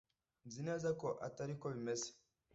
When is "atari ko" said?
1.27-1.65